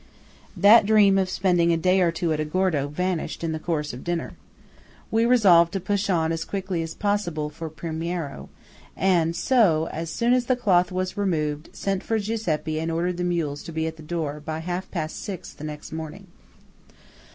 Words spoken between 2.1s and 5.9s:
two at Agordo vanished in the course of dinner. We resolved to